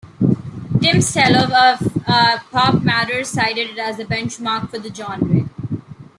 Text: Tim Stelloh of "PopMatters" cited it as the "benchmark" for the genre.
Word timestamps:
Tim 0.81 0.97
Stelloh 0.99 1.43
of 1.51 1.77
"PopMatters" 2.51 3.27
cited 3.27 3.69
it 3.69 3.77
as 3.77 3.97
the 3.97 4.03
"benchmark" 4.05 4.71
for 4.71 4.79
the 4.79 4.91
genre. 4.91 5.47